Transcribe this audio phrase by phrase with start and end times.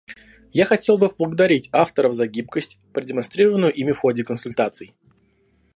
[0.51, 4.95] Я хотел бы поблагодарить авторов за гибкость, продемонстрированную ими в ходе консультаций.